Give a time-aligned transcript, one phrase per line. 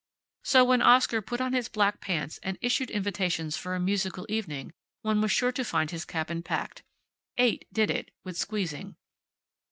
[0.55, 4.73] Oh, when Oscar put on his black pants and issued invitations for a musical evening
[5.03, 6.81] one was sure to find his cabin packed.
[7.37, 8.95] Eight did it, with squeezing.